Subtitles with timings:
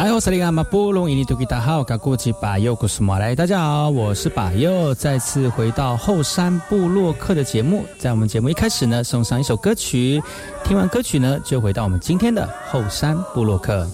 [0.00, 7.84] 来，我是马布隆伊尼图吉达好，过去把右古斯马来，大家好，我是把右，再次回到后山部落克的节目。
[7.98, 10.22] 在我们节目一开始呢，送上一首歌曲，
[10.64, 13.86] 听完歌曲呢，就回到我们今天的后山部落克。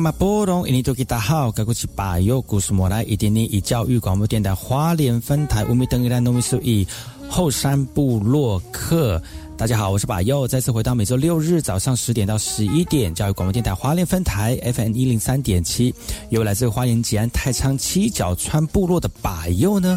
[0.00, 0.12] 嘛？
[0.12, 6.86] 波隆，印尼多吉大号，该过去把右故事莫来，一点点以教育广播电台花莲分台乌米登伊兰农民数以
[7.28, 9.20] 后山部落客。
[9.56, 15.94] 大家好，我是把右，再次回到每周六日早上十点到十一点，教育广播电台花莲分台 FM 一零三点七，
[16.28, 19.96] 由来自花莲吉安太仓七角川部落的把右呢。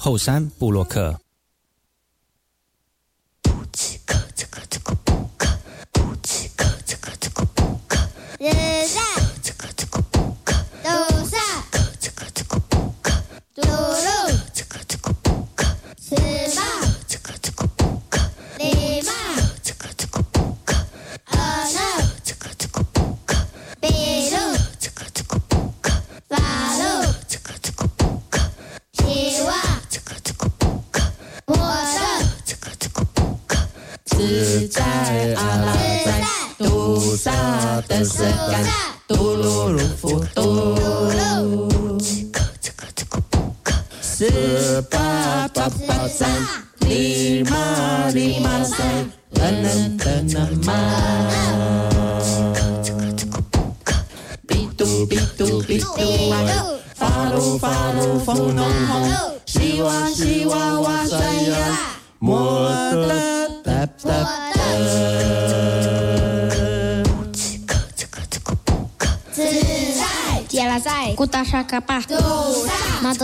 [0.00, 1.18] 后山布洛克。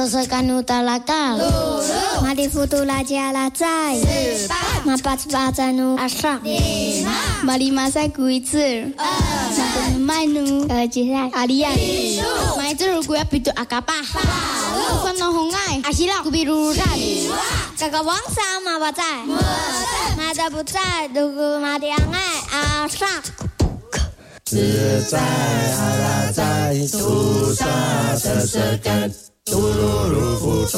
[0.04, 1.40] Matosokan Utalakal,
[2.20, 4.04] Madifutula Jalasai,
[4.84, 6.36] Mapatsbatanu Asha,
[7.48, 8.92] Malimasa Kuitsur,
[9.98, 11.80] Manu Jisai, Arian,
[12.60, 14.04] Maitur Gua Pitu Akapa,
[15.00, 17.00] Kono Hongai, Asila Kubiruran,
[17.80, 19.32] Kakawang sama Batai,
[20.20, 22.36] Mata Putai, Dugu Madiangai,
[22.84, 23.16] Asha.
[24.50, 27.66] 自在阿拉在，杜萨
[28.16, 29.14] 的色干，
[29.47, 30.75] 嘟噜噜呼嘟。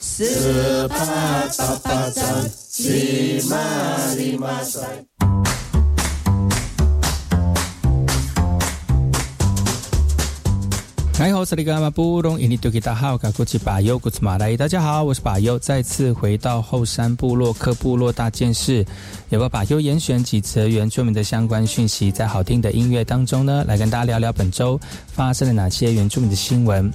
[0.00, 0.96] 十八
[1.56, 3.54] 八八三，里玛
[4.14, 4.60] 里玛
[11.18, 12.38] 你好，这里是马布隆。
[12.38, 18.84] 印尼多吉达好，卡古吉巴尤古兹马来，大家好，我是巴优，再次回到后山部落克部落大件事，
[19.30, 26.92] 也把巴尤严选几则原住民的相关讯息，在好听的音乐当中呢，来跟大家聊聊本周发生了哪些原住民的新闻。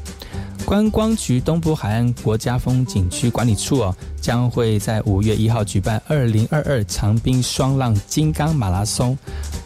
[0.66, 9.18] 观光局东部海岸国家风景区管理处哦，将会在五月一号举办二零二二长滨双浪金刚马拉松，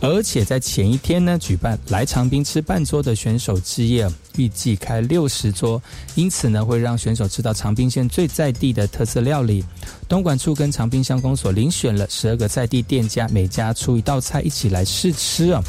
[0.01, 4.09] 而且在前一天呢，举办来长滨吃半桌的选手之夜。
[4.37, 5.81] 预计开六十桌，
[6.15, 9.63] 因此呢，会让选手吃到长滨县最在地的特色料理。
[10.09, 15.63] 东莞处跟长滨乡公所遴选了十二个在地店家，每家出一道菜一起来试吃啊。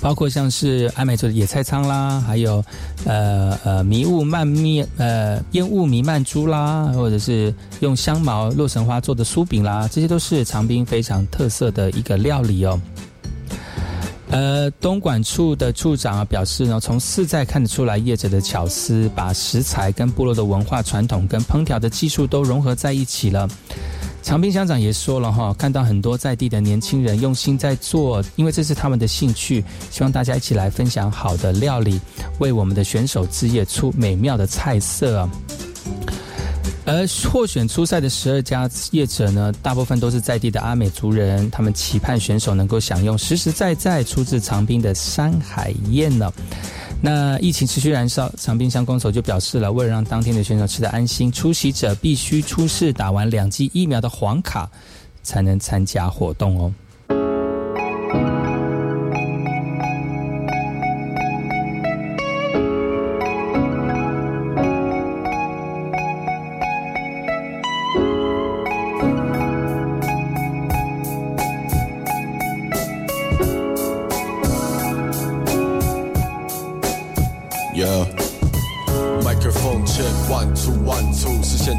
[0.00, 2.64] 包括像是爱美做的野菜仓啦，还有
[3.04, 12.80] 呃呃迷雾漫面呃烟雾弥漫猪啦，或者是用香茅洛神花做的酥饼啦，这些都是长滨非常特色的一个料理哦。
[14.30, 23.48] 呃，东莞处的处长啊表示呢，从四寨看得出来业者的巧思，把食材跟部落的文化传统跟烹调的技术都融合在一起了。
[24.28, 31.98] 长滨乡长也说了哈，看到很多在地的年轻人用心在做，因为这是他们的兴趣，希望大家一起来分享好的料理，
[32.38, 35.26] 为我们的选手之夜出美妙的菜色。
[36.84, 46.30] 而获选初赛的十二家业者呢，大部分都是在地的阿美族人，他们期盼选手能够享用实实在在出自长滨的山海宴呢。
[47.00, 54.68] 那疫情持续燃烧，长滨乡公所就表示了，为了让当天的选手吃得安心，出席者必须出示打完两剂疫苗的黄卡，
[55.22, 56.74] 才能参加活动哦。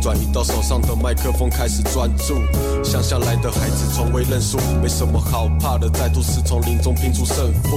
[0.10, 2.36] bajitos 上的麦克风开始专注，
[2.84, 7.72] 乡下来的孩子从未认输，没什么好怕的，在都市丛林中拼出胜负。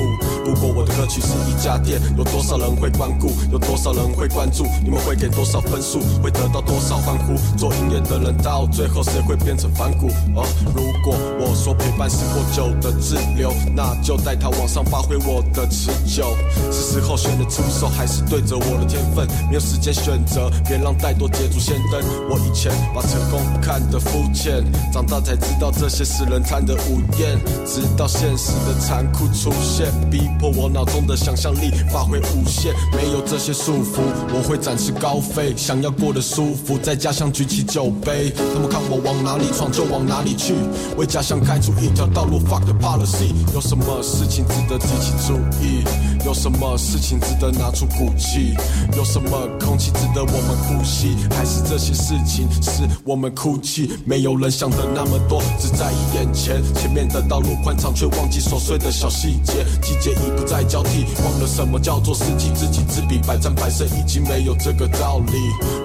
[0.44, 7.32] 不过我的歌曲是一家店，有多少人会光顾，有多少人会关注，你们会给多少分数，会得到多少欢呼？
[7.56, 10.08] 做音乐的人到最后谁会变成反骨？
[10.36, 10.44] 哦，
[10.76, 16.36] 如果我说陪伴是过久的滞留，那就带他往上发挥我的持久。
[16.70, 19.26] 是时候选择出手，还是对着我的天分？
[19.48, 22.02] 没有时间选择，别让太多捷足先登。
[22.28, 27.38] 我以前把成功看得肤浅，长大才知道这些是人餐的午宴。
[27.66, 32.74] 直到现实的残酷出现，逼迫我脑中的想象力发挥无限。
[32.92, 34.00] 没有这些束缚，
[34.34, 35.54] 我会展翅高飞。
[35.56, 38.32] 想要过得舒服，在家乡举起酒杯。
[38.54, 40.54] 他们看我往哪里闯就往哪里去，
[40.96, 42.38] 为家乡开出一条道路。
[42.40, 45.84] Fuck the policy，有什么事情值得提起注意？
[46.24, 48.54] 有什么事情值得拿出骨气？
[48.96, 51.16] 有什么空气值得我们呼吸？
[51.30, 53.90] 还是这些事情是我们哭泣？
[54.04, 56.62] 没有人想的那么多，只在意眼前。
[56.74, 59.64] 前面的道路宽敞，却忘记琐碎的小细节。
[59.82, 62.50] 季节已不再交替，忘了什么叫做四季。
[62.54, 65.32] 知己知彼，百战百胜已经没有这个道理。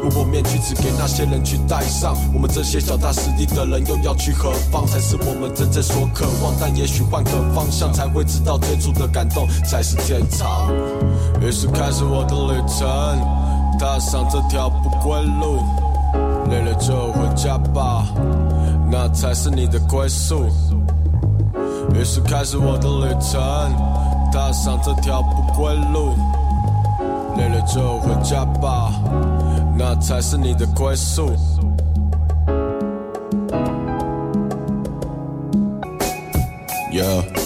[0.04, 4.86] 如果面具只给那些人去戴上，我们这些脚踏实地的人又要去何方？
[4.86, 6.54] 才是我们真正所渴望。
[6.60, 10.22] 但也许换个方向，才会知道最初的感动才是天。
[11.42, 12.88] 于是开始我的旅程，
[13.80, 15.64] 踏上这条不归路，
[16.50, 18.06] 累了就回家吧。
[18.90, 20.46] 那才是你的归宿。
[21.94, 23.40] 于是开始我的旅程，
[24.32, 26.16] 踏上这条不归路，
[27.38, 28.92] 累了就回家吧，
[29.78, 31.32] 那才是你的归宿。
[36.92, 37.37] Yeah。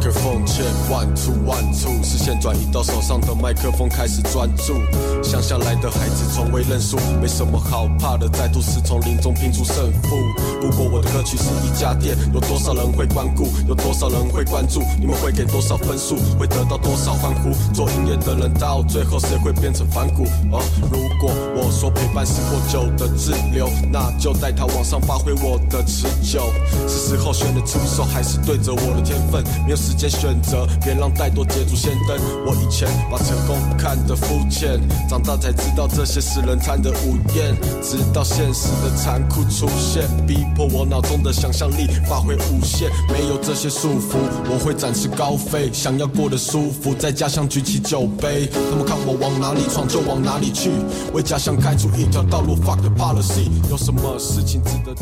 [0.00, 4.80] 麦克风 check one two one two，视线转移到手上的麦克风，开始专注。
[5.22, 10.16] 乡下来的孩子从未认输，没什么好怕的，再度是从林中拼出胜负。
[10.58, 13.46] 不过我的歌曲是一家店，有多少人会光顾？
[13.68, 14.80] 有多少人会关注？
[14.98, 16.16] 你们会给多少分数？
[16.38, 17.50] 会得到多少欢呼？
[17.74, 20.24] 做音乐的人到最后谁会变成反骨？
[20.50, 26.50] 哦，如果我说陪伴是过久的滞留，那就带他往上发挥我的持久。
[26.88, 29.44] 是时候选得出手，还是对着我的天分？
[29.66, 29.89] 没有。
[29.90, 32.16] 时间选择，别让太多捷足先登。
[32.46, 37.54] 我以前把成功看得肤浅，长大才知道这些是人餐的午宴。
[37.82, 42.88] 直到现实的残酷出现，逼迫我脑中的想象力发挥无限。
[43.08, 44.16] 没有这些束缚，
[44.48, 45.72] 我会展翅高飞。
[45.72, 48.48] 想要过得舒服，在家乡举起酒杯。
[48.70, 50.70] 他们看我往哪里闯就往哪里去，
[51.12, 52.54] 为家乡开出一条道路。
[52.54, 54.94] Fuck the policy，有什么事情值得？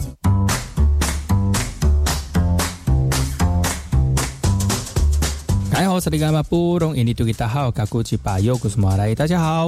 [5.79, 5.95] 大家好，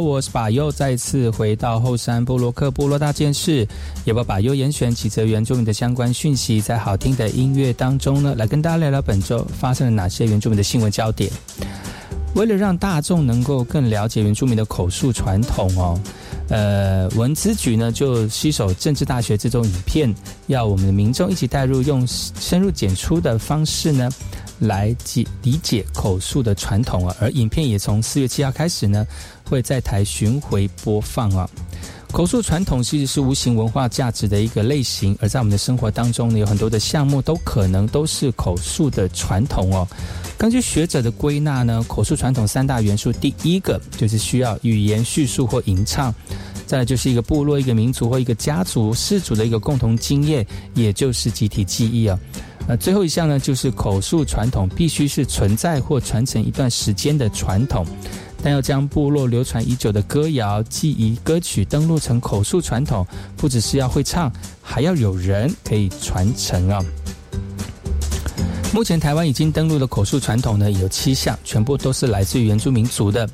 [0.01, 3.65] 我是巴佑，再次回到后山部落克部落大件事，
[4.05, 11.31] 也把巴佑严选几则原住民的相关讯息，在好听的音乐当中呢，来跟大家聊聊本周发生了哪些原住民的新闻焦点。
[12.35, 16.01] 为了让大众能够更了解原住民的口述传统哦，
[16.49, 20.13] 呃，文资局呢就携手政治大学这种影片，
[20.49, 24.11] 要我们的民众一起带入，用深入简出的方式呢。
[24.61, 29.07] 来解理解口述的传统啊，而影片也从四月七号开始呢，
[29.45, 31.49] 会在台巡回播放啊。
[32.13, 39.87] 口述传统其实是无形文化价值的一个类型，而在我们的生活当中呢，有很多的项目都可能都是口述的传统哦。
[40.37, 46.13] 根据学者的归纳呢，口述传统三大元素，第一个就是需要语言叙述或吟唱，
[46.67, 52.19] 再来就是一个部落、一个民族或一个家族氏族的一个共同经验，也就是集体记忆啊。
[52.73, 57.85] 那最后一项呢，就是口述传统必须是存在或传承一段时间的传统，
[58.45, 63.05] 但要将部落流传已久的歌谣、记忆歌曲登录成口述传统，
[63.37, 66.81] 不只是要会唱，还要有人可以传承啊。
[68.73, 73.29] 目前台湾已经登录的口述传统呢，有七项，全部都是来自于原住民族的。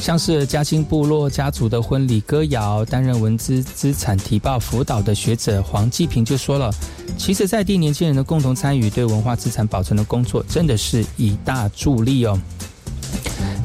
[0.00, 6.72] 像是嘉兴部落家族的婚礼歌谣，担任文资资产提报辅导的学者黄继平就说了
[7.18, 12.40] ：“其实在地年轻人的共同参与，对文化资产保存的工作，真的是一大助力哦。”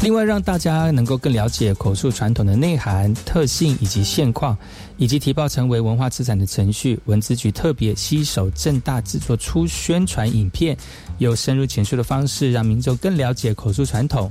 [0.01, 4.57] 另外，让大家能够更了解口述传统的内涵、特性以及现况，
[4.97, 10.75] 以及提报成为文化资产的程序，文资局特别携手正大制作出宣传影片，
[11.19, 14.29] 用深入浅出的方式，让民众更了解口述传统。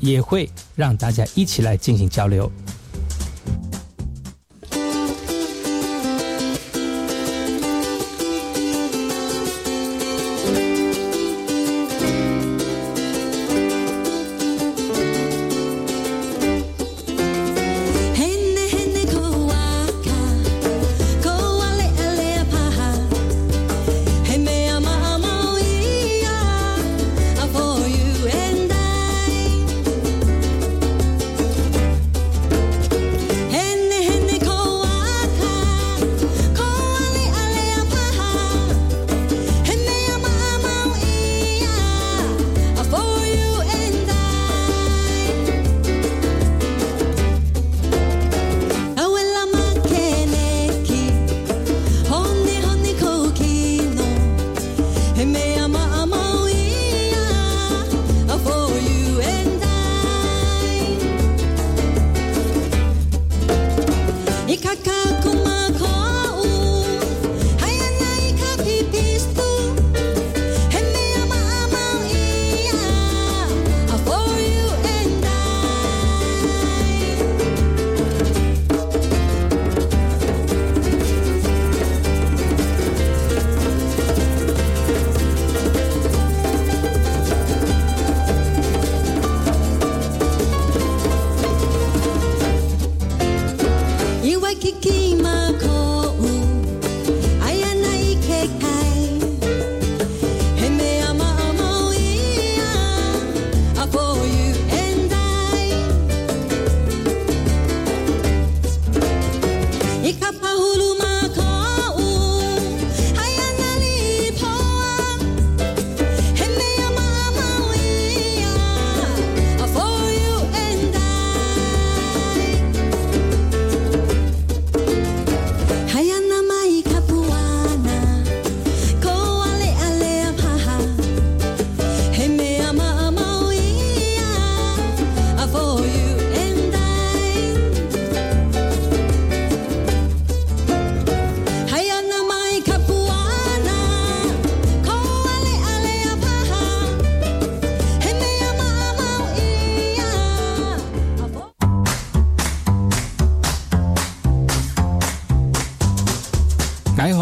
[0.00, 2.50] 也会让大家一起来进行交流。
[110.94, 111.37] my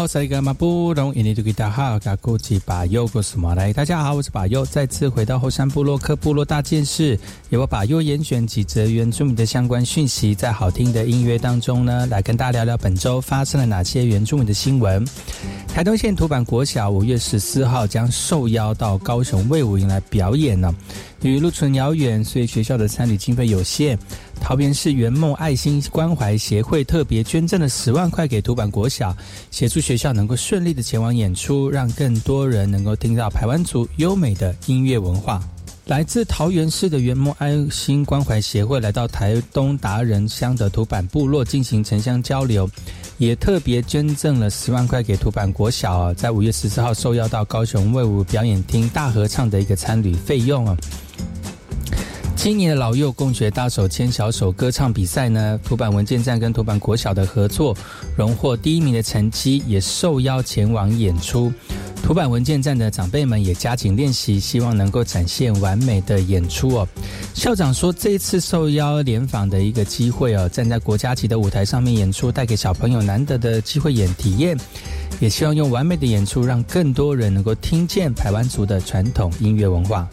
[0.07, 15.05] 萨利格马布隆印尼多吉达哈嘎古吉巴尤古斯马来，大家好，我是巴尤，再次回到后山部落克部落大件事，由我巴尤严选几则原住民的相关讯息，在好听的音乐当中呢，来跟大家聊聊本周发生了哪些原住民的新闻。
[15.67, 20.73] 台东县土版国小五月十四号将受邀到高雄卫武营来表演呢，
[21.19, 23.99] 由于路程遥远，所以学校的参与经费有限。
[24.39, 29.15] 桃园市圆梦爱心关怀协会特别捐赠了十万块给土板国小，
[29.51, 35.43] 协助学校能够顺利的前往演出，让更多人能够听到台湾族优美的音乐文化。
[35.85, 42.69] 来自桃园市的圆梦爱心关怀协会来到台东达人乡的土板部落进行城乡交流，
[43.17, 50.77] 也特别捐赠了十万块给土板国小啊，在五月十四号受邀到高雄卫武表演厅大合唱的一个参旅费用啊。
[52.37, 57.75] 今年的老幼共学大手牵小手歌唱比赛呢，土版文件站跟土版国小的合作，
[58.15, 61.51] 荣获第一名的成绩，也受邀前往演出。
[62.01, 66.87] 土版文件站的长辈们也加紧练习，希望能够展现完美的演出哦。
[67.33, 74.55] 校长说，这一次受邀联访的一个机会哦，站在国家级的舞台上面演出，带给小朋友难得的机会演体验，
[75.19, 80.07] 也希望用完美的演出，让更多人能够听见台湾族的传统音乐文化。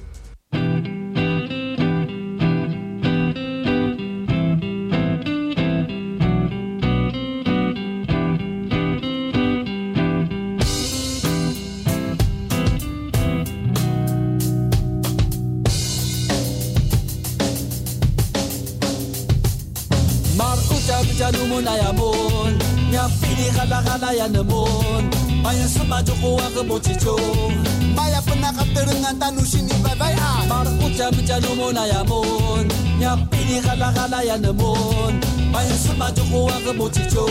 [34.04, 34.58] 나라야는
[35.50, 37.24] 바이러스 마저 오아가 못지죠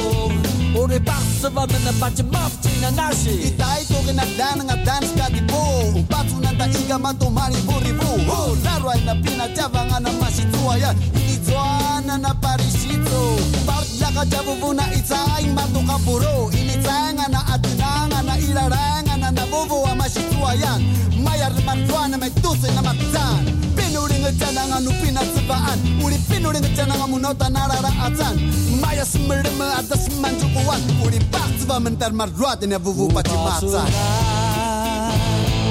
[0.75, 6.57] 우리 박스와 맨날 빠진 맙지나 날씨 이 따위 속에 나 나는 가 단스가 디보 빠투난
[6.57, 14.25] 다 이가만 또 많이 부리고 나로아이나 피나 자방하나 맛이 좋아야 이니 좋아하나 나 파리시도 바우다가
[14.25, 20.79] 자부부나 이사인 만도 가부로 이니 사양하나 아트낭하나 이라랑하나 나 보보와 맛이 좋아야
[21.23, 27.07] 마야르만 좋아하나 맥두세 나 막잔 pinuri ngejana nga nupi na tsebaan Uri pinuri ngejana nga
[27.07, 28.35] munota narara atan.
[28.81, 33.89] Maya semerima ada semanju uan Uri bak tseba mentar marruat ini vuvu pati matan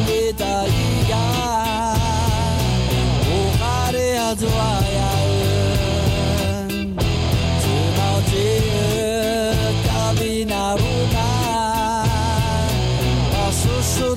[0.09, 1.25] Uta iya.
[3.33, 5.11] Ukare azwa ya
[9.87, 11.27] Kabinaruna
[13.49, 14.17] Asusu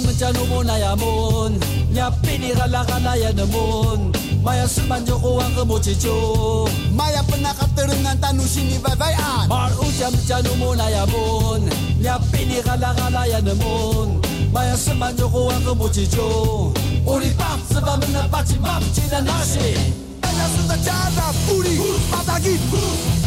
[0.00, 1.60] mchana umona ya mon.
[1.92, 11.06] Nyapiniralakana ya nemon maya semanjokoang kemoceco maya penakaterungan tanusini vevayaan mar uca mchana umona ya
[11.06, 11.70] mon.
[12.00, 14.20] Nyapiniralakana ya nemon
[14.52, 16.72] maya semanjokoang kemoceco
[17.06, 19.74] uripap sebab menepati map cina nasi
[20.22, 21.76] Ella sunda cara puri
[22.10, 22.56] patagi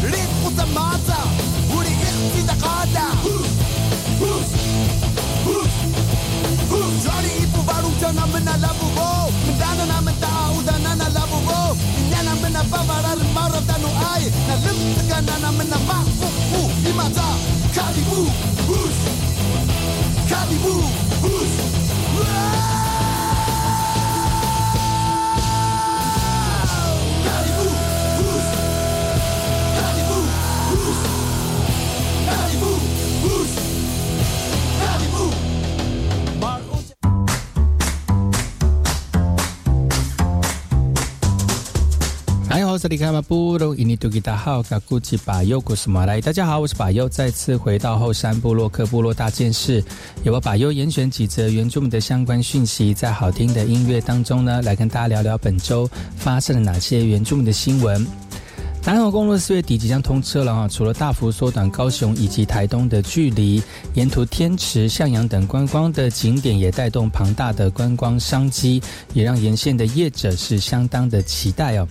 [0.02, 1.20] Rit utamata
[1.76, 3.12] Uri ikhti takada
[4.18, 4.54] Bruce
[8.16, 9.08] Minyanan binalabugo
[9.48, 17.28] udana na mintauda na nalabugo Minyanan binababara Mara tanu ay Nalim tigana na minamahfuhu Imata
[42.86, 46.20] 哎，我是李开马布隆，印尼多吉达好，噶古吉巴尤古斯马来。
[46.20, 49.82] 大家好，我是巴尤，再次回到后山部落克部落大件事，
[50.22, 58.06] 由我巴尤严选几则原住民的相关讯息，在好听的音乐当中呢，来跟大家聊聊本周发生了哪些原住民的新闻。
[58.84, 60.68] 南横公路四月底即将通车了啊！
[60.68, 63.60] 除了大幅缩短高雄以及台东的距离，
[63.94, 68.80] 沿途天池、向阳等观光的景点也带动庞大的观光商机，
[69.12, 71.88] 也让沿线的业者是相当的期待哦。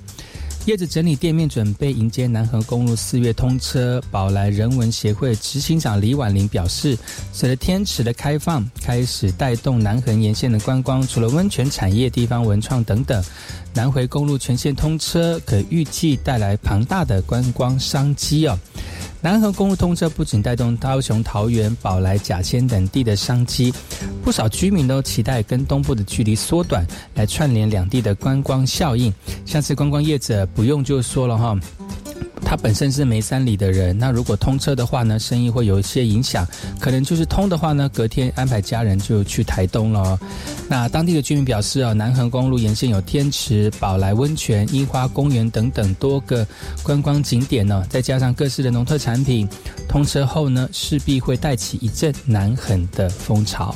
[0.66, 4.02] 叶子整理店面，准备迎接南横公路四月通车。
[4.10, 6.98] 宝来人文协会执行长李婉玲表示，
[7.32, 13.24] 随着天池的开放，开始带动南横沿线的观光，除了温泉产业、地方文创等等。
[13.76, 18.58] 南回公路全线通车，可预计带来庞大的观光商机哦。
[19.26, 23.74] 南河公路通车不仅带动高雄、桃园、宝来、甲仙等地的商机，
[24.24, 26.86] 不少居民都期待跟东部的距离缩短，
[27.16, 29.12] 来串联两地的观光效应。
[29.44, 31.58] 像是观光业者不用就说了哈。
[32.44, 36.48] 他本身是梅山里的人，那如果通车的话呢，生意会有一些影响。
[36.80, 40.20] 可能就是通的话呢，隔天安排家人就去台东了。
[40.68, 46.46] 那当地的居民表示啊，南横公路沿线有天池、宝来温泉、樱花公园等等多个
[46.84, 49.48] 观光景点呢，再加上各式的农特产品，
[49.88, 53.76] 通车后呢，势必会带起一阵南横的风潮。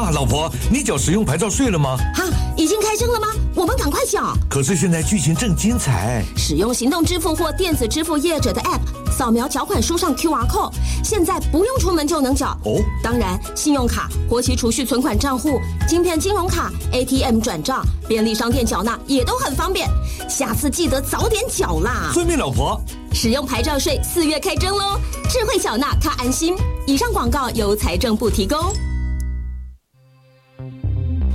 [0.00, 1.94] 啊，老婆，你缴使用牌照税了吗？
[2.14, 2.24] 哈，
[2.56, 3.28] 已经开征了吗？
[3.54, 4.32] 我们赶快缴。
[4.48, 6.24] 可是现在剧情正精彩。
[6.36, 8.80] 使用行动支付或电子支付业者的 App，
[9.12, 10.72] 扫描缴款书上 QR code，
[11.04, 12.56] 现在不用出门就能缴。
[12.64, 19.86] 哦，当然，信用卡、活期储蓄存款账户、晶片金融卡、ATM 转账、便利商店缴纳也都很方便。
[20.28, 22.10] 下次记得早点缴啦。
[22.14, 22.80] 遵命，老婆。
[23.12, 26.56] 使用牌照税四月开征喽，智慧缴纳看安心。
[26.86, 28.72] 以上广告由财政部提供。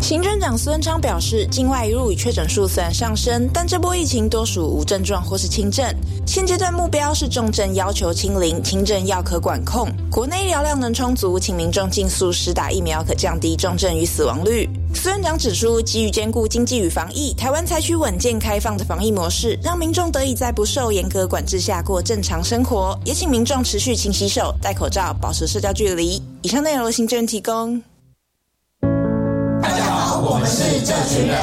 [0.06, 5.84] 行政长孙昌表示，境外入与确诊数虽然上升，但这波疫情多属无症状或是轻症。
[6.28, 9.90] 现阶段目标是重症要求清零，轻症要可管控。
[10.12, 14.70] 国内医疗量能充足，请民众尽速施打疫苗，可降低重症与死亡率。
[14.94, 22.96] 苏院长指出，基于兼顾经济与防疫，台湾采取稳健开放的防疫模式，让民众得以在不受严格管制下过正常生活。
[23.06, 26.22] 也请民众持续勤洗手、戴口罩、保持社交距离。
[26.44, 27.82] 以上内容由行政提供。
[30.28, 31.38] 我们是这群人，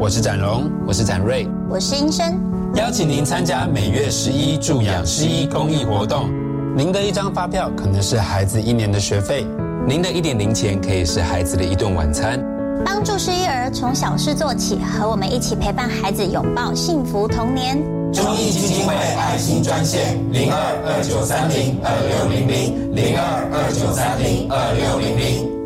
[0.00, 2.34] 我是展荣，我是展瑞，我是英生，
[2.74, 6.30] 邀请您参加每月十一助养十一公益活动。
[6.74, 9.46] 您的一张发票可能是孩子一年的学费，
[9.86, 12.42] 您的一点零钱可以是孩子的一顿晚餐。
[12.86, 17.76] 帮助失依儿从小事做起，和我们一起陪伴孩子拥抱幸福童年。
[18.14, 25.65] 中义基金会爱心专线零二二九三零二六零零零二二九三零二六零零。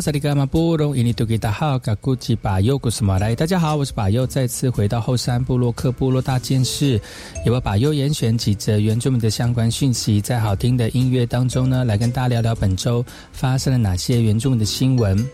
[0.00, 7.00] 萨利格马布隆伊尼图吉达好，嘎古吉巴尤古斯马来，大家好，我是巴尤，再次回到后山部落克部落大件事，
[7.44, 15.26] 也把巴尤严选几则原住民的相关讯息，在好听的音乐当中呢，来跟大家聊聊本周发生了哪些原住民的新闻。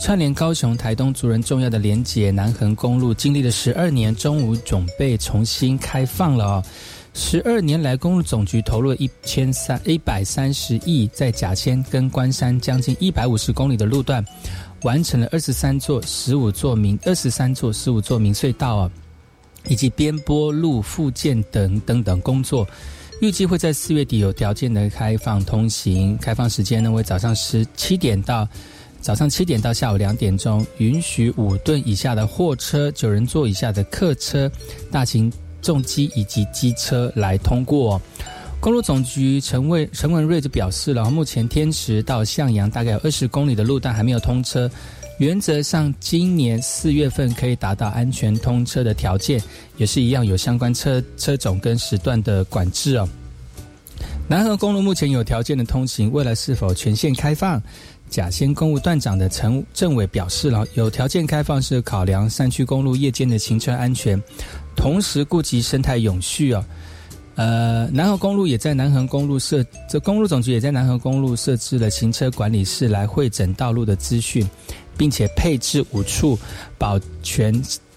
[0.00, 6.64] 串联高雄、台东族人重要的连结南横公路，经历了十二年，终于准备重新开放了哦。
[7.16, 14.24] 十二年来，公路总局投入一千三一百三十亿，在甲仙跟关山将近一百五十公里的路段，
[14.82, 18.90] 完成了二十三座、十五座明二十三座、十五座明隧道啊，
[19.68, 22.66] 以及边坡路复建等等等工作，
[23.20, 26.18] 预计会在四月底有条件的开放通行。
[26.18, 28.46] 开放时间呢为早上十七点到
[29.00, 34.50] 早上七点到下午两点钟，允许五吨以下的货车、九人座以下的客车、
[34.90, 35.32] 大型。
[35.64, 38.00] 重机以及机车来通过。
[38.60, 44.70] 公路总局陈文陈文瑞就表示了，目前天池到向阳大概有二十公里的路段还没有通车，
[45.18, 49.42] 原则上今年四月份可以达到安全通车的条件，
[49.76, 53.08] 也是一样有相关车车种跟时段的管制哦。
[54.26, 57.62] 南河公路目前有条件的通行，未来是否全线开放？
[58.14, 64.22] 甲仙公路段长的陈政委表示了，有条件开放是考量山区公路夜间的行车安全，
[64.76, 66.64] 同时顾及生态永续啊。
[67.34, 74.48] 呃，南河公路也在南横公路设，这公路总局也在南河公路设置了行车管理室来会诊道路的资讯，
[74.96, 76.38] 并且配置五处
[76.78, 77.52] 保全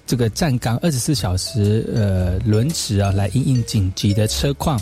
[0.07, 4.81] 这个站岗二十四小时呃轮值啊，来应应紧急的车况。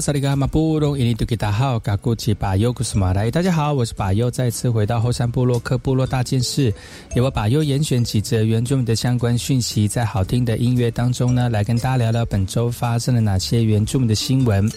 [0.00, 6.72] 萨利嘎马布隆伊尼杜吉达好，嘎古吉巴尤古斯马来，大家好，我是巴尤，再次回到后山部落克部落大件事，
[7.14, 14.70] 由我巴尤严选几则原住民的相关讯息，在好听的音乐当中呢，来跟大家聊聊本周发生了哪些原住民的新闻。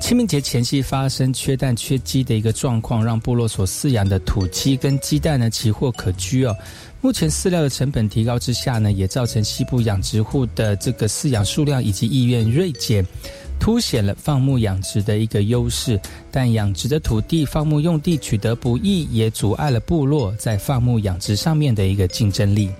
[0.00, 6.54] 清明节前夕发生缺蛋缺鸡的一个状况，让部落所饲养的土鸡跟鸡蛋呢奇货可居哦。
[7.00, 13.06] 目前饲料的成本提高之下呢，也造成西部养殖户的这个饲养数量以及意愿锐减。
[13.58, 15.98] 凸显了放牧养殖的一个优势，
[16.30, 22.70] 但养殖的土地放牧用地取得不易，也阻碍了部落在放牧养殖上面的一个竞争力。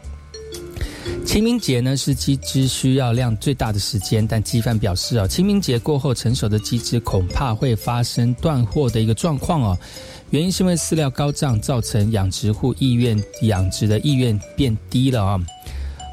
[1.24, 9.78] 清明节呢是鸡只需要量最大的时间，但鸡贩表示哦，清明节过后成熟的鸡只恐怕会发生断货的一个状况哦，
[10.30, 15.40] 原因是因为饲料高涨，造成养殖户意愿养殖的意愿变低了啊。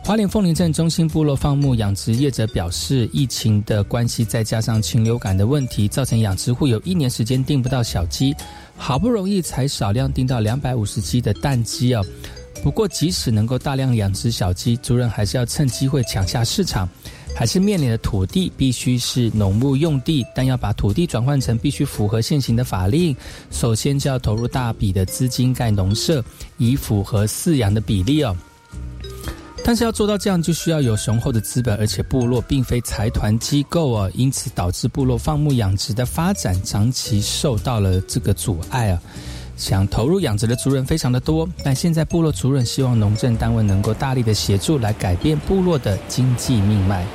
[0.04, 8.36] 花莲凤林镇中心部落放牧养殖业者表示，疫情的关系，再加上禽流感的问题，造成养殖户有一年时间订不到小鸡，
[8.76, 12.04] 好不容易才少量订到两百五十鸡的蛋鸡哦。
[12.64, 16.90] 不过，即使能够大量养殖小鸡，族人还是要趁机会抢下市场，
[17.36, 23.16] 还是面临的土地必须是农牧用地，但要把土地转换成必须符合现行的法令，
[23.52, 26.24] 首先就要投入大笔的资金盖农舍，
[26.58, 28.36] 以符合饲养的比例哦。
[29.64, 39.02] 但是要做到这样，就需要有雄厚的资本，而且部落并非财团机构啊，因此导致部落放牧养殖的发展长期受到了这个阻碍啊。
[39.56, 47.06] 想投入养殖的族人非常的多，但现在部落族人希望农政单位能够大力的协助，来改变部落的经济命脉。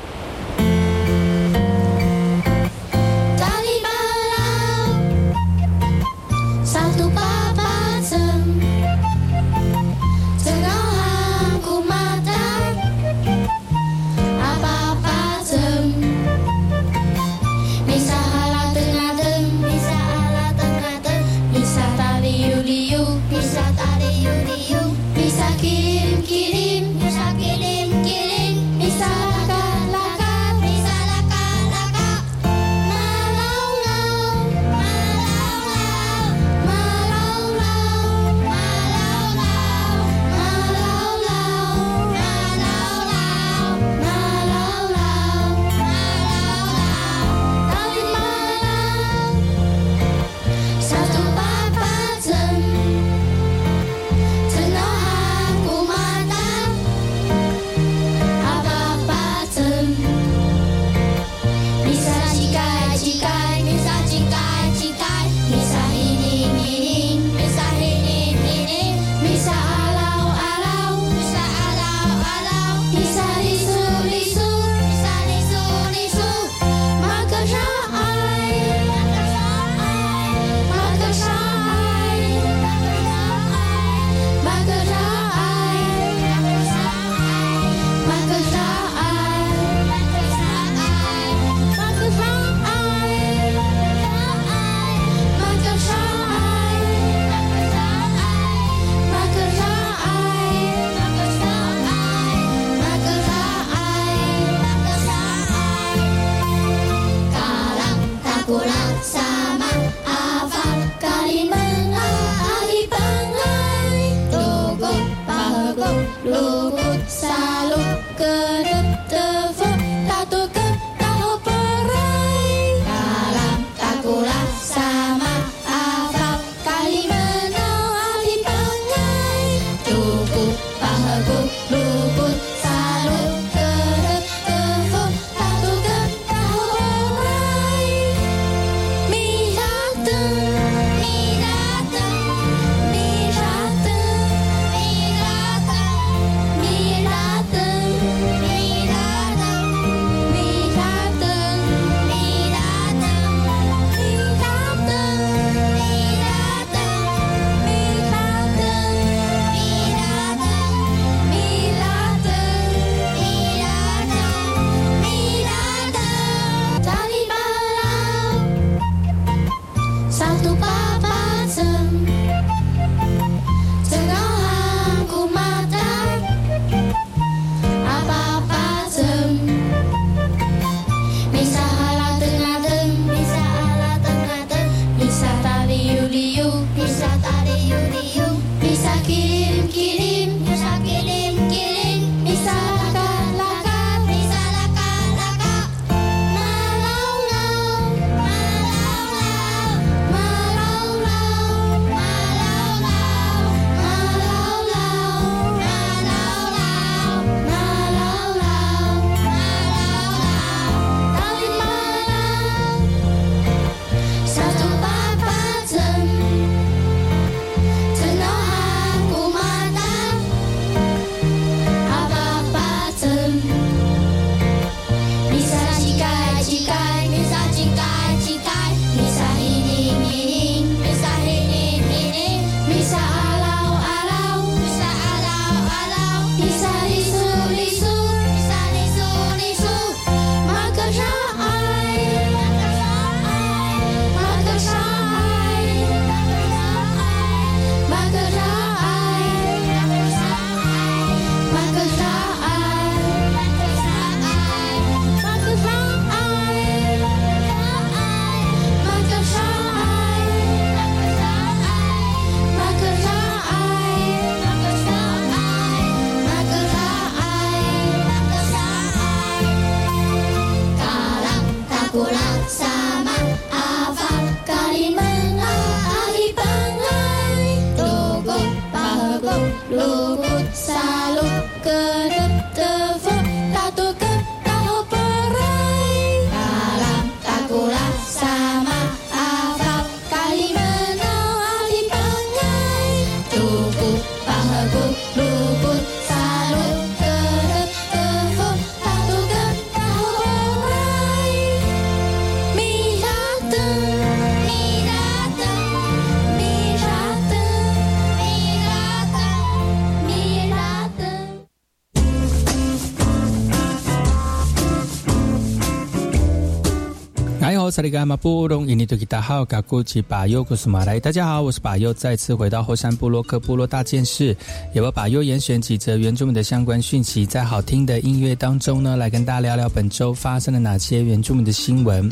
[317.77, 324.35] 萨利嘎马布隆伊尼多吉达好，嘎古吉巴尤古斯马来，大家好，我是巴尤，再次回到后山部落克部落大件事，
[324.73, 332.11] 也为巴尤严选几则原住民的相关讯息，在好听的音乐当中呢，来跟大家聊聊本周发生了哪些原住民的新闻。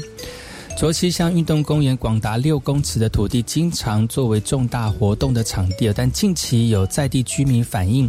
[0.76, 8.08] 卓溪乡运动公园广达六公尺的土地，经常作为重大活动的场地，但近期有在地居民反映。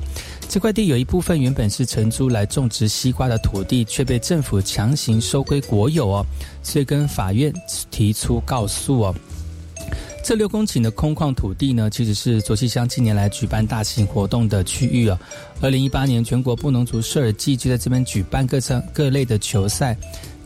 [0.49, 6.25] 这块地有一部分原本是承租来种植西瓜的土地，却被政府强行收归国有哦，
[6.63, 7.53] 所以跟法院
[7.91, 9.15] 提出告诉哦。
[10.23, 15.17] 这六公顷的空旷土地呢，其实是卓溪乡近年来举办大型活动的区域哦。
[15.61, 19.95] 二零一八年全国布农族社尔季就在这边举办各项各类的球赛。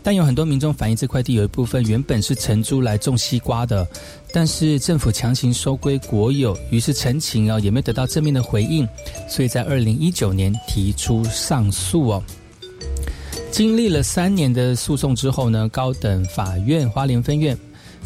[0.09, 3.87] 但有很多民众反映，这块地有一部分原本是承租来种西瓜的，
[4.33, 8.87] 但是政府强行收归国有，于是陈情啊也没得到正面的回应，
[9.27, 12.23] 所以在二零一九年提出上诉哦。
[13.51, 17.55] 经历了三年的诉讼之后呢，高等法院花莲分院。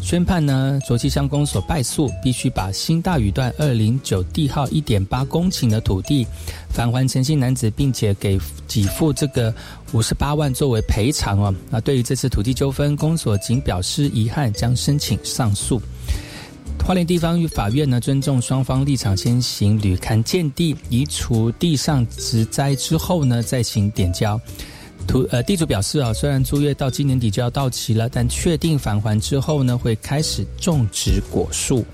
[0.04, 6.26] 宣判呢，卓溪乡公所败诉，必须把新大宇段二零九地号一点八公顷的土地
[6.68, 8.38] 返还诚信男子，并且给
[8.68, 9.52] 给付这个
[9.92, 11.54] 五十八万作为赔偿哦。
[11.70, 15.80] 那对于这次土地纠纷，公所仅表示遗憾，将申请上诉。
[16.86, 24.38] 花莲地方与法院呢，尊重双方立场，先行履勘建地，移除地上植栽之后呢，再行点交。
[25.06, 31.84] 土呃地主表示啊，虽然租约到今年底就要到期了，但确定返还之后呢，会开始种植果树。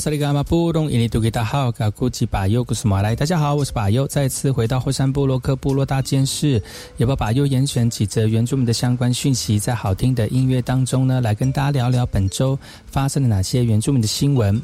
[0.00, 3.14] 萨利嘎马布隆伊尼杜吉达好，嘎古吉巴尤古斯马来。
[3.14, 6.60] 大家好，我是巴尤，再次回到后山部落克部落大件事，
[6.96, 14.58] 也把巴尤严选几则原住民的相关讯息，在好听的音乐当中呢，来跟大家聊聊本周发生了哪些原住民的新闻。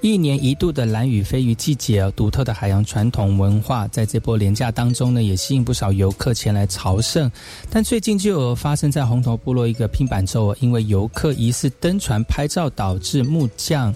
[0.00, 7.28] 一年一度的蓝雨飞鱼季节，独特的海洋传统文化，在这波廉价当中呢，也吸引不少游客前来朝圣。
[7.68, 13.92] 但最近就有发生在红头部落一个拼板洲，因为游客疑似登船拍照，导致木匠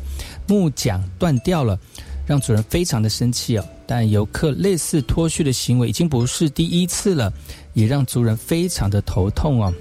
[0.47, 1.79] 木桨断掉了，
[2.27, 3.65] 让主人非常的生气哦。
[3.87, 7.33] 但游客类似脱序的行为已经不是第一次了，
[7.75, 9.73] 也让族人非常的头痛哦。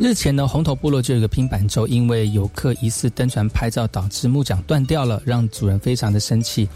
[0.00, 6.68] 日前呢，红头部落就有一个拼板舟，因为游客疑似登船拍照，导致木桨断掉了，让主人非常的生气。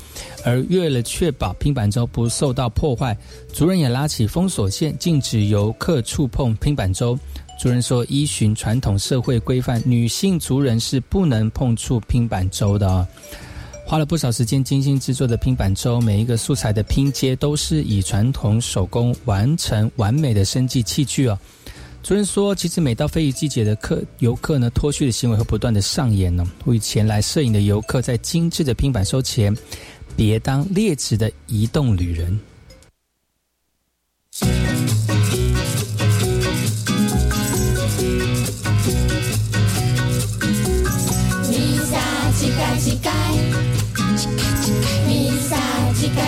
[0.44, 3.18] 而为了确保拼板舟不受到破坏，
[3.52, 7.18] 族人也拉起封锁线，禁止游客触碰拼板舟。
[7.58, 13.06] 族人说，依循传统社会规范，女性族人是不能碰触拼板舟的啊。
[13.84, 21.36] 花了不少时间精心制作的拼板舟，每一个素材的拼接都是以传统手工完成完美的生计器具哦。
[22.00, 26.48] 主任说，其实每到非遗季节的客游客呢，脱序的行为会不断的上演呢。
[26.66, 29.52] 为前来摄影的游客，在精致的拼板收前，
[30.14, 32.38] 别当劣质的移动旅人。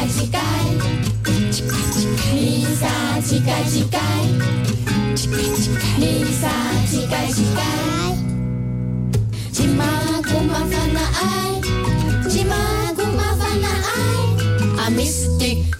[0.09, 0.67] чикай,
[2.33, 2.95] Лиса,
[3.29, 4.25] чикай, чикай,
[5.99, 6.53] Лиса,
[6.91, 8.17] чикай, чикай.
[9.53, 9.91] Чима,
[10.29, 11.61] кума, фана, ай,
[12.33, 12.63] Чима,
[12.97, 15.80] кума, фана, ай, а мистик.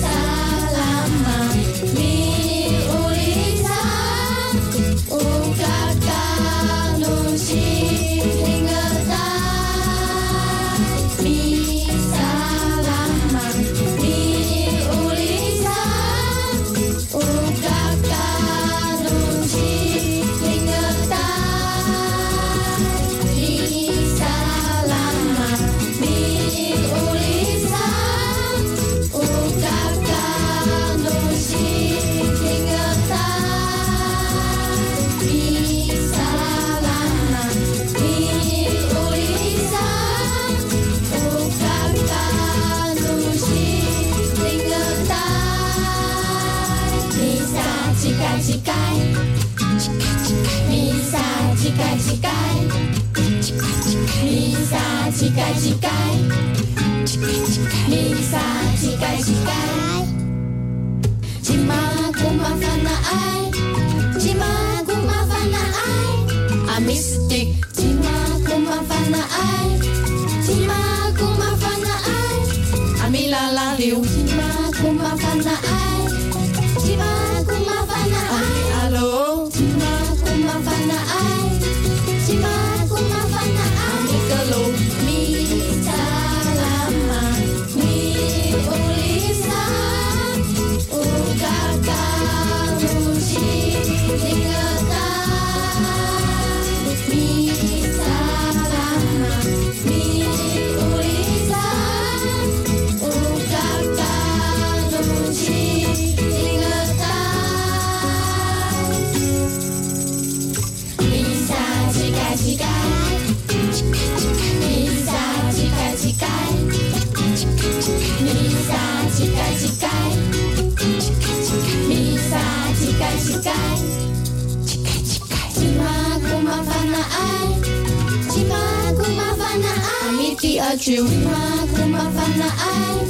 [130.81, 133.05] Amiti aciu Cimaku mafana ai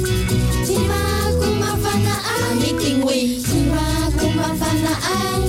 [0.66, 5.42] Cimaku mafana ai Amiti ngui Cimaku mafana ai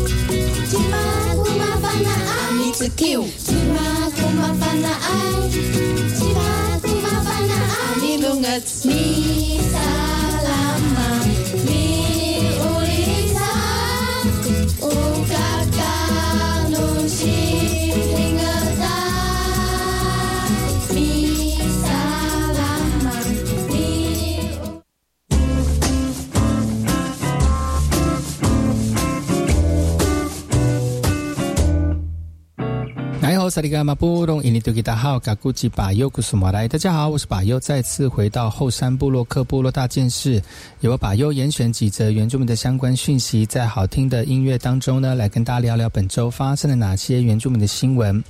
[0.71, 4.91] Cimaku mafana ai Amiti kiu Cimaku mafana
[33.53, 40.41] 萨利嘎马布隆，伊尼多吉达好，嘎古吉巴尤古苏马来，大家好，我是巴尤，再次回到后山部落克部落大件事，
[40.79, 48.23] 由我巴尤严选几则原住民的相关讯息，在好听的音乐当中呢，来跟大家聊聊本周发生了哪些原住民的新闻。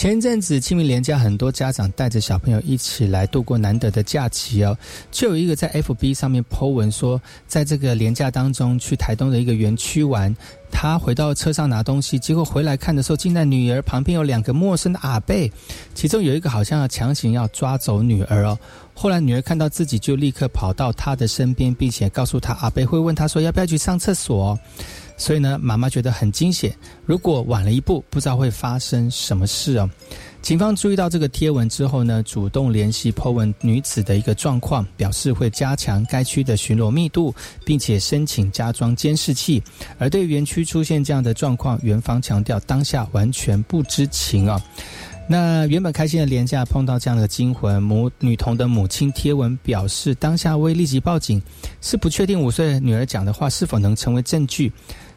[0.00, 4.74] 前一阵子清明连假，很多家长带着小朋友一起来度过难得的假期哦。
[5.10, 10.34] 就有一个在 FB 上面 po 文说，在这个连假当中去台东的一个园区玩，
[10.70, 15.52] 他回到车上拿东西，结果回来看的时候，竟然女儿旁边有两个陌生的阿贝，
[15.94, 18.58] 其中有一个好像要强行要抓走女儿哦。
[18.94, 24.58] 后来女儿看到自己，就立刻跑到他的身边，并且告诉他阿贝会问他说要不要去上厕所、哦。
[25.20, 26.74] 所以呢，妈妈觉得很惊险。
[27.04, 29.88] 如果晚了一步，不知道会发生什么事哦。
[30.40, 37.34] 警方注意到这个贴文之后呢，主动联系 Po 文女子的一个状况，表示会加强该区的巡逻密度，
[37.66, 39.62] 并且申请加装监视器。
[39.98, 44.58] 而对园区出现这样的状况，园方强调当下完全不知情啊、
[45.28, 51.40] 那原本开心的廉价碰到这样的惊魂，母女童的母亲贴文表示，当下未立即报警，
[51.82, 54.72] 是不确定五岁女儿讲的话是否能成为证据。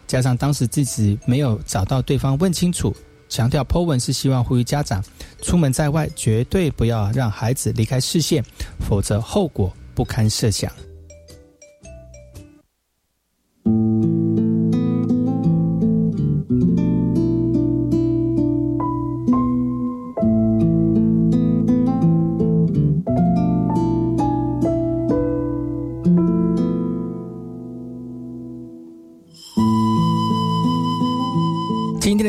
[0.07, 2.95] 加上当时自己没有找到对方问清楚，
[3.29, 5.03] 强调 Po 文是希望呼吁家长
[5.41, 8.43] 出门在外绝对不要让孩子离开视线，
[8.79, 10.71] 否则后果不堪设想。